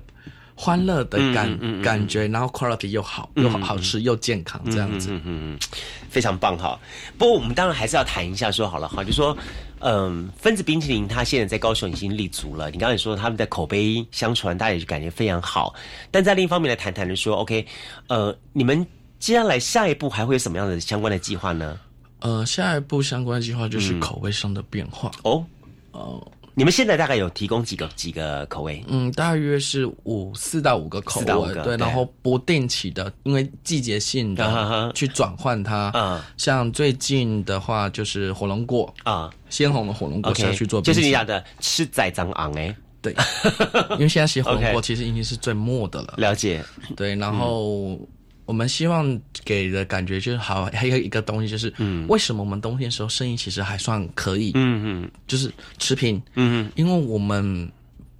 [0.54, 5.10] 欢乐的感感觉，然后 quality 又好，又好好吃又健康这样子。
[5.10, 5.58] 嗯嗯，
[6.08, 6.78] 非常棒哈。
[7.18, 9.36] 不过我们当然还是要谈一下，说好了哈，就说。
[9.86, 12.70] 嗯，分子冰淇淋它现在在高雄已经立足了。
[12.70, 15.74] 你刚才说他们的口碑相传，大家也就感觉非常好。
[16.10, 17.66] 但在另一方面来谈谈的说，OK，
[18.06, 18.86] 呃，你们
[19.18, 21.78] 接下来下一步还会有什么样的相关的计划呢？
[22.20, 25.44] 呃，下一步相关计划就是口味上的变化哦，
[25.90, 26.26] 哦。
[26.54, 28.84] 你们现在大概有提供几个几个口味？
[28.86, 35.90] 嗯，大约是五四到五个口味，对，然后不定期的，因为季节性的去转换它。
[35.94, 43.14] 嗯，像最近的话就是火龙果啊，鲜红的火龙果下去做，就是你讲的吃仔长昂哎，对，
[43.92, 46.14] 因为现在写火龙果其实已经是最末的了。
[46.18, 46.64] 了解，
[46.96, 47.98] 对，然后。
[48.46, 54.52] 我们希望给的感觉就是好，还有一个东西就是，嗯为什么我们冬天的时候生意其实还算可以？
[54.54, 56.16] 嗯嗯，就是持平。
[56.34, 57.70] 嗯嗯，因为我们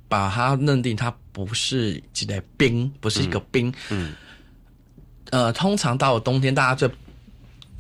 [0.09, 3.72] 把它认定它不是几袋冰，不是一个冰。
[3.91, 4.12] 嗯。
[5.31, 6.89] 呃，通常到了冬天，大家最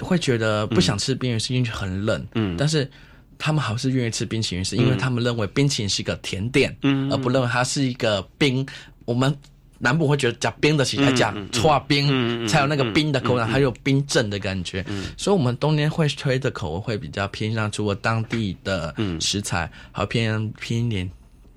[0.04, 2.26] 会觉得不想吃冰，原是因为很冷。
[2.34, 2.56] 嗯。
[2.58, 2.90] 但是
[3.38, 8.66] 他们还是愿意吃冰淇淋，是因为他们认为冰淇淋是一个甜点，嗯，而不认为它是一个冰。
[9.06, 9.34] 我们。
[9.78, 14.84] 南部会觉得加冰的起来加搓冰，才有那个冰的口感，还有冰镇的感觉。
[15.16, 21.10] 所以，我们冬天会推的口味会比较偏向除了当地的食材，还偏偏一点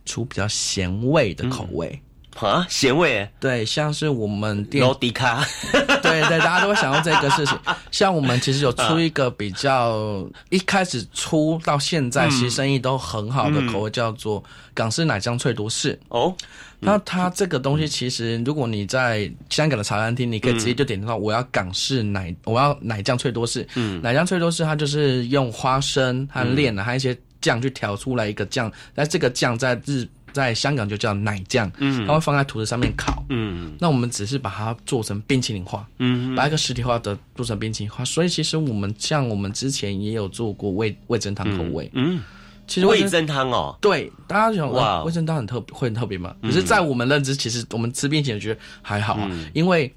[0.05, 1.99] 出比较咸味的口味。
[2.39, 3.27] 啊，咸味？
[3.39, 5.43] 对，像是我们店罗迪卡，
[6.03, 7.57] 对对，大家都会想到这个事情。
[7.89, 14.43] 像我们其实有出一个比较一开始出到现在，其实生意都很好的口味，叫做
[14.75, 15.99] 港式奶酱脆多士。
[16.09, 16.31] 哦。
[16.79, 23.67] 那它这个东西其实，如果你在香港的茶餐厅，你可以直接就点到我要港式奶，我要奶酱脆多士。
[23.75, 30.07] 嗯，奶酱脆多士它就是用花生和炼的，还有一些酱去调出来一个酱，那这个酱在日。
[30.33, 42.21] 在香港就叫奶酱，嗯，它会放在吐司上面烤，嗯，那我们只是把它做成冰淇淋化，嗯，把一个实体化的做成冰淇淋化，所以其实我们像我们之前也有做过味味增汤口味，嗯，
[42.67, 49.91] 其实味增汤哦，对，大家想哇，味增汤很特会很特别嘛，可是，在我们认知，其实我们吃冰淇淋觉得还好啊，因为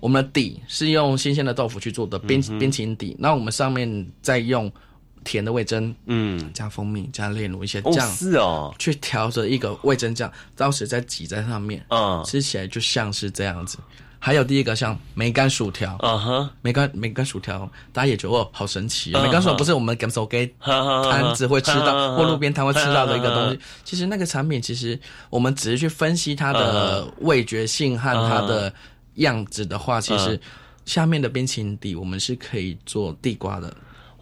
[0.00, 4.72] 我们的底是用新鲜的豆腐去做的冰冰淇淋底，那我们上面再用。
[5.26, 13.78] 甜的味增，嗯，加蜂蜜，加炼乳一些酱，是哦，去调着一个味增酱，到时再挤在上面，嗯，吃起来就像是这样子。
[14.24, 19.10] 还有第一个像梅干薯条，啊哈，梅干梅干薯条，大家也觉得哦，好神奇。
[19.12, 23.60] 梅干薯条不是我们 g a m s o 给摊子会吃到，或路边摊会吃到的一个东西。
[23.84, 24.98] 其实那个产品，其实
[25.28, 28.72] 我们只是去分析它的味觉性和它的
[29.16, 30.40] 样子的话，其实
[30.86, 33.76] 下面的冰淇淋底我们是可以做地瓜的。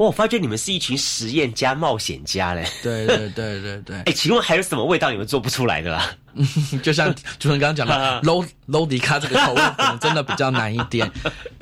[0.06, 2.66] 我发觉你们是一群实验家、冒险家嘞！
[2.82, 3.96] 对对对对对。
[4.06, 6.10] 哎，请问还有什么味道你们做不出来的啦？
[6.82, 11.10] 就像 主持人刚刚讲的，low low 迪卡这个口味可能真的比较难一点。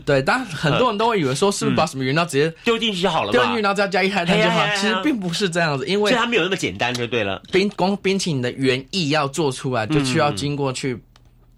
[0.05, 3.33] 对，当然很多人都会以为说，是不是把什么原料直接丢进去就好了？
[3.33, 4.67] 丢进去然后再加一海苔就好。
[4.77, 7.41] 其实并不是这样子，因为它没有那么简单，就对了。
[7.53, 10.99] 冰光冰淇淋的原意要做出来，就需要经过去。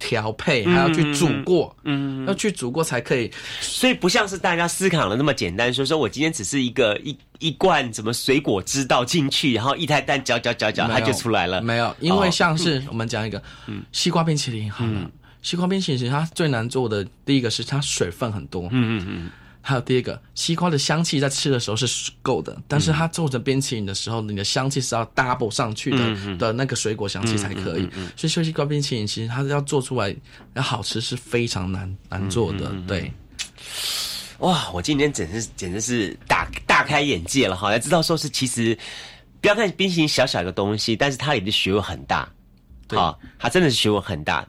[0.02, 3.30] 调配还要去煮过，嗯，要去煮过才可以，
[3.60, 5.72] 所以不像是大家思考的那么简单。
[5.72, 11.62] 说说我今天只是一个一一罐什么水果汁倒进去，然后一台蛋搅搅搅搅，它就出来了。
[11.62, 15.08] 没有，因为像是我们讲一个，嗯，西瓜冰淇淋，好了，
[15.40, 19.30] 西瓜冰淇淋它最难做的第一个是它水分很多，嗯嗯嗯。
[19.64, 27.88] 还有第二个，西瓜的香气在吃的时候是够的，但是它做成冰淇淋的时候，你的香气是要 double 上去的的那个水果香气才可以。
[28.16, 30.14] 所以，西瓜冰淇淋其实它要做出来
[30.54, 32.72] 要好吃是非常难难做的。
[32.88, 33.12] 对，
[34.38, 37.70] 哇，我今天简直简直是大大开眼界了哈！
[37.70, 38.76] 才知道说是其实
[39.40, 42.28] 不要看冰淇淋小小一个东西，但是它里的学问很大。
[42.88, 44.44] 好，它真的是学问很大。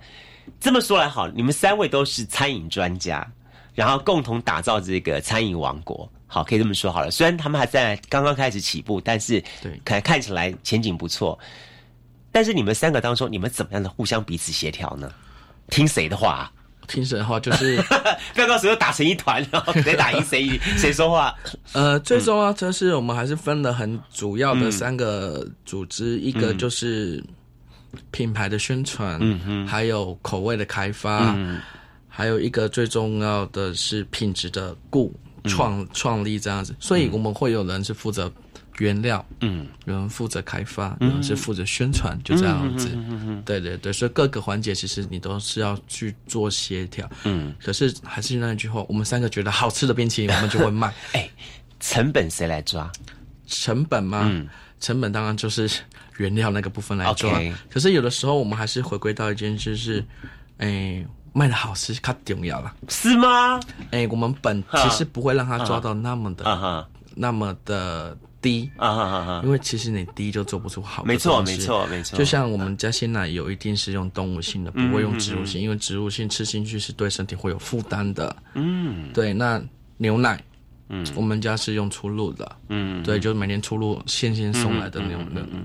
[0.60, 3.32] 这么说来好，你们三位都是餐饮专家。
[3.74, 7.10] 然后共同打造这个餐饮王国，好，可以这么说好了。
[7.10, 11.38] 虽然他们还在刚刚开始起步，但是对，看看起来前景不错。
[12.32, 15.12] 但是你们三个当中，你们怎么样的互相彼此协调呢？
[15.70, 16.52] 听谁的话？
[16.88, 17.40] 听谁的话？
[17.40, 17.78] 就是
[18.34, 21.34] 不要到时候打成一团，然后谁打赢谁 谁说话。
[21.72, 27.24] 呃，最重要就是我们还是分了很主要的三个组织，一个就是
[28.12, 31.38] 品牌的宣传，嗯嗯，还有口味的开发。
[32.16, 35.12] 还有一个最重要的是品质的固
[35.46, 38.32] 创创立这样子，所以我们会有人是负责
[38.78, 42.88] 原料，嗯，有人负责开发，有人是负责宣传，就这样子。
[43.44, 47.10] 对对对，所以各个环节其实你都是要去做协调。
[47.24, 50.94] 嗯，可是还是那句话，我们三个觉得好吃的冰淇淋，我们就会卖。
[51.14, 51.28] 哎，
[51.80, 52.92] 成本谁来抓？
[53.48, 54.32] 成本吗？
[54.80, 55.68] 成本当然就是
[56.18, 57.42] 原料那个部分来抓。
[57.72, 60.06] 可是有的时候我们还是回归到一件事是，
[60.60, 61.04] 哎。
[61.34, 63.60] 卖的好是它重要了，是吗？
[63.90, 71.04] 哎，我们本其实不会让它抓到那么的，那么的低啊，因为其实你低就做不出好。
[71.04, 72.18] 没错，没错，没错。
[72.18, 78.36] 就像我们家鲜奶油一定是用动物性的，不会用植物性，因为植物性吃进去是对身体会有负担的。
[78.54, 79.34] 嗯，对。
[79.34, 79.60] 那
[79.98, 80.40] 牛奶，
[80.90, 85.18] 嗯，我们家是用出露的，嗯，对，就是每年出露现鲜送来的牛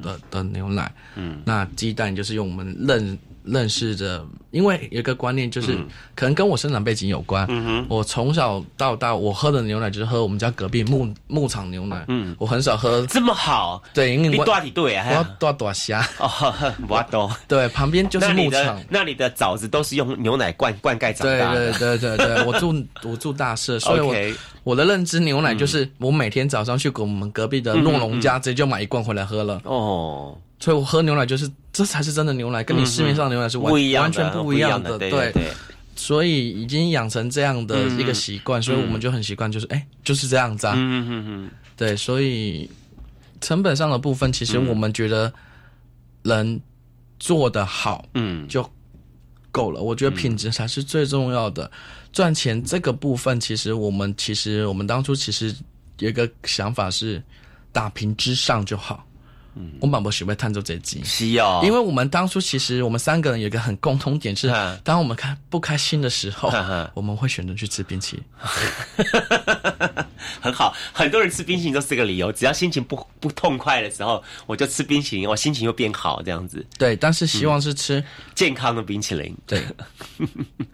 [0.02, 0.90] 的的牛奶。
[1.16, 3.18] 嗯，那鸡蛋就是用我们认。
[3.50, 5.76] 认识的，因为有一个观念就是，
[6.14, 7.46] 可能跟我生长背景有关。
[7.88, 12.04] 我从小到大，我喝的牛奶就是喝我们家隔壁牧牧场牛奶。
[12.08, 13.82] 嗯，我很少喝这么好。
[13.92, 15.06] 对，因为你多几对啊？
[15.08, 16.06] 我要多多虾。
[16.18, 16.28] 哦，
[16.88, 17.30] 我多。
[17.46, 18.80] 对，旁边就是牧场。
[18.88, 21.72] 那里的枣子都是用牛奶灌灌溉长大的。
[21.72, 24.14] 对对对对， 我住我住大社，所以我
[24.64, 29.60] 我的认知牛奶就是我每天早上去给我们隔壁的诺龙家直接就买一罐回来喝了。
[29.64, 30.36] 哦。
[30.60, 34.98] 所以我喝牛奶就是，这才是真的牛奶，跟你市面上牛奶是完完全不一样的。
[34.98, 35.32] 对，
[35.94, 40.74] 所以已经养成这样的一个习惯，所以我们就很习惯，就是哎，就是这样子啊。
[40.76, 41.50] 嗯嗯嗯。
[41.76, 42.68] 对，所以
[43.40, 45.32] 成本上的部分，其实我们觉得
[46.22, 46.60] 人
[47.20, 48.68] 做的好，嗯，就
[49.52, 49.80] 够了。
[49.80, 51.70] 我觉得品质才是最重要的。
[52.12, 55.54] 赚钱这个部分，其实我们其实我们当初其实
[56.00, 57.22] 有一个想法是
[57.70, 59.04] 打平之上就好。
[59.80, 64.48] 我满不喜欢探究这集，需要，因为我们当初其实我们三个人有一个很共同点是，
[64.84, 66.50] 当我们开不开心的时候，
[66.94, 68.24] 我们会选择去吃冰淇淋。
[70.40, 76.64] 很好，很多人吃冰淇淋都是个理由，只要心情不不痛快的时候，我就吃冰淇淋，我心情又变好，这样子。
[76.76, 78.02] 对，但是希望是吃
[78.34, 79.34] 健康的冰淇淋。
[79.46, 79.62] 对，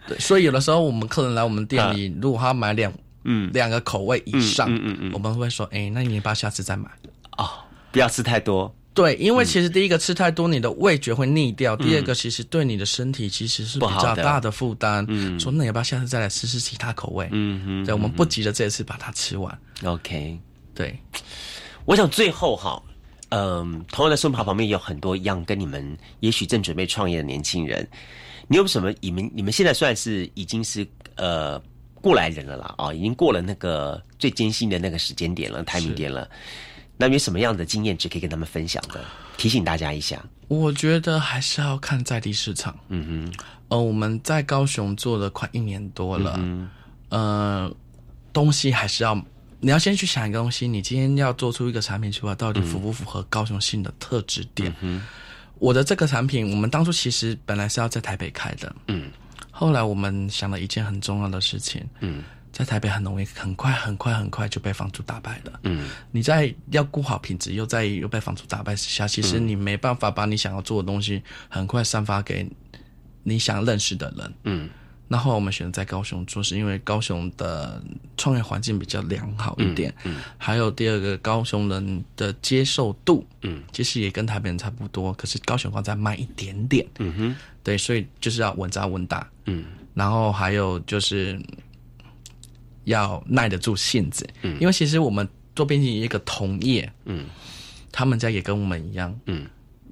[0.07, 2.91] 对，所以有的时候我们客人来我们店里，如果他买两
[3.23, 6.89] 嗯两个口味以上，嗯嗯嗯，我们会说，哎，那你把下次再买
[7.37, 7.49] 哦。
[7.95, 15.05] 不要吃太多，对，因为其实第一个吃太多，你的味觉会腻掉；第二个，其实对你的身体其实是比较大的负担。
[15.07, 17.29] 嗯，说那要不要下次再来试试其他口味？
[17.31, 19.57] 嗯哼，对，我们不急着这次把它吃完。
[19.85, 20.37] OK，
[20.73, 20.99] 对，
[21.85, 22.83] 我想最后哈，
[23.29, 27.87] 嗯，同样的生跑旁边有很多一样跟你们，也许正准备创业的年轻人，
[28.49, 28.93] 你有什么？
[28.99, 30.85] 你们你们现在算是已经是
[31.15, 31.57] 呃
[32.01, 36.29] 过来人了啦，啊，已经过了那个最艰辛的那个时间点了，台明点了。
[36.97, 39.03] 那有什么样的经验值可以跟他们分享的？
[39.37, 40.23] 提醒大家一下。
[40.47, 42.77] 我觉得还是要看在地市场。
[42.89, 43.45] 嗯哼。
[43.67, 46.35] 呃，我们在高雄做了快一年多了。
[46.37, 46.69] 嗯。
[47.09, 47.75] 呃，
[48.31, 49.13] 东西还是要，
[49.59, 54.73] 你要先去想一个东西，你今天要做出一个产品出来，到底符不符合高雄性的特质点？
[54.81, 55.03] 嗯。
[55.57, 58.73] 我的这个产品，我们当初其实本来是要在台北开的。
[58.87, 59.11] 嗯。
[59.51, 61.83] 后来我们想了一件很重要的事情。
[61.99, 62.23] 嗯。
[62.55, 65.59] 在台北很容易，很快很快很快就被房租打败了。
[65.63, 72.49] 嗯，你在要顾好品质，又在又被房租打败之下，其实你没办法把你想要做的东西很快散发给
[73.23, 74.33] 你想认识的人。
[74.45, 74.69] 嗯，
[75.09, 77.83] 那后来我们选择在高雄做，是因为高雄的
[78.15, 79.93] 创业环境比较良好一点。
[80.05, 86.87] 嗯，还有第二个，高雄人的接受度，嗯，其实也跟台北人差不多，可是高雄光再慢一点点。
[86.99, 89.29] 嗯哼，对，所以就是要稳扎稳打。
[89.43, 91.37] 嗯，然后还有就是。
[92.85, 97.25] 要耐得住性子，嗯，因为其实我们做冰淇淋一个同业，嗯，
[97.91, 99.45] 他们家也跟我们一样，嗯，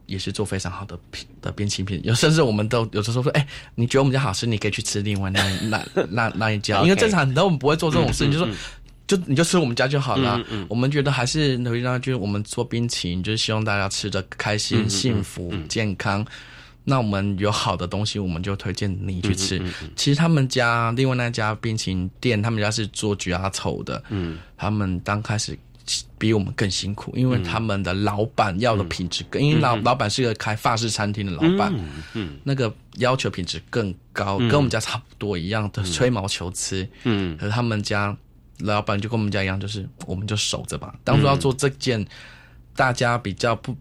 [0.06, 8.48] 也是做非常好的品的冰淇淋，有甚至我们都有的时候说，哎，你觉得我们家好吃，你可以去吃另外那 那那那一家，因为正常很多我们不会做这种事情，就说
[9.06, 16.26] 就你就吃我们家就好了，嗯，我们觉得还是回到就是我们做冰淇淋，就是希望大家吃的开心、幸福、健康。
[16.86, 19.62] 那我们有好的东西，我们就推荐你去吃。
[19.96, 24.04] 其实他们家另外那家冰淇淋店，他们家是做焗鸭丑的。
[24.10, 25.58] 嗯，他们刚开始
[26.18, 31.74] 比我们更辛苦，因为他们的老板要的品质更，因为老老板是一个开法式餐厅的老板，
[32.14, 36.86] 嗯，那个要求品质更高，跟我们家差不多一样的吹毛求疵。
[37.04, 38.16] 嗯，可是他们家
[38.60, 40.94] 老板就跟我们家一样，就是我们就守着吧。
[41.06, 42.06] 当初要做这件，
[42.76, 43.74] 大家比较不。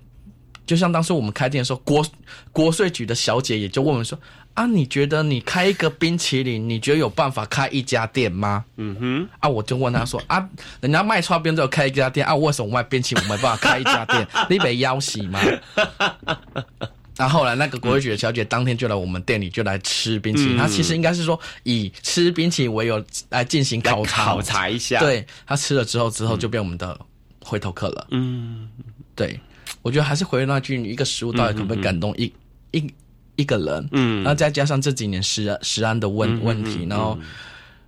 [0.72, 2.02] 就像当时我们开店的时候，国
[2.50, 4.18] 国税局的小姐也就问我们说
[4.54, 10.48] ：“啊，你觉得你开一个冰淇淋，你觉得有办法开一家店吗？”嗯哼，啊，我就问他说：“啊，
[10.80, 14.26] 人家卖串冰都有开一家店，啊，为什么卖冰淇淋没办法开一家店？
[14.48, 15.38] 你被要挟吗？”
[17.18, 24.98] 然后后来那个国税局的小姐当天就来我们店里就来吃冰淇淋，她其实应该是说以吃冰淇淋为由来进行考察考察一下。
[25.00, 26.98] 对，她吃了之后之后就变我们的
[27.44, 28.06] 回头客了。
[28.12, 28.70] 嗯，
[29.14, 29.38] 对。
[29.82, 32.32] 我觉得还是回那句，一个食物到底可不可以感动一
[32.70, 32.88] 一
[33.36, 33.88] 一个人？
[33.92, 37.18] 嗯，然后再加上这几年食食安的问问题，然后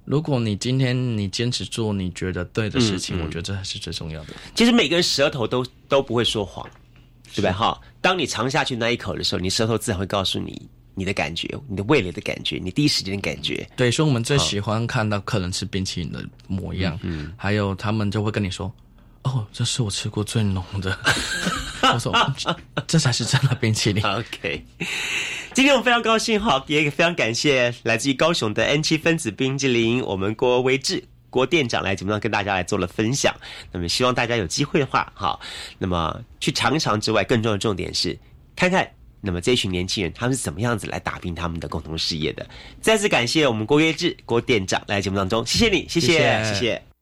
[0.04, 4.34] 如果你今天你坚持做你觉得对的事情，我觉得这才是最重要的。
[4.54, 6.68] 其实每个人舌头都都不会说谎，
[7.32, 7.52] 对不对？
[7.52, 13.64] 哈，当你尝下去那一口的时候，你舌头自然会告诉你你的感觉，你的味蕾的感觉，你第一时间的感觉。
[13.76, 18.72] 对，所以我们最喜欢看到客人吃冰淇淋的模样，嗯，还有他们就会跟你说。
[19.22, 20.98] 哦，这是我吃过最浓的。
[22.86, 24.04] 这才是真的冰淇淋。
[24.06, 24.64] OK，
[25.52, 33.34] 今天我们非常高兴哈，也非常感谢来自于高雄的 N 七分子冰淇淋，我们郭威志郭店长来节目上跟大家来做了分享。
[33.72, 35.38] 那么希望大家有机会的话，哈，
[35.78, 38.18] 那么去尝一尝之外，更重要的重点是
[38.54, 38.88] 看看，
[39.20, 42.46] 那么这群年轻人他们是怎么样子来打拼他们的共同事业的。
[42.80, 46.93] 再次感谢我们郭维志郭店长来节目当中，谢谢你，谢谢，谢谢。